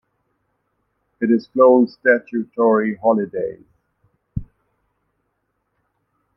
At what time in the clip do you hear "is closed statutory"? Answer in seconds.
1.29-2.95